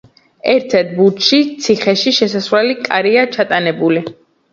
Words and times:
ერთ-ერთ 0.51 0.93
ბურჯში 0.99 1.37
ციხეში 1.65 2.13
შესასვლელი 2.21 2.79
კარია 2.87 3.27
ჩატანებული. 3.37 4.03